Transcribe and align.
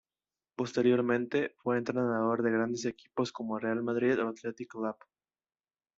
Posteriormente, 0.57 1.53
fue 1.59 1.77
entrenador 1.77 2.41
de 2.41 2.49
grandes 2.49 2.85
equipos 2.85 3.31
como 3.31 3.59
Real 3.59 3.83
Madrid 3.83 4.19
o 4.19 4.29
Athletic 4.29 4.67
Club. 4.71 4.95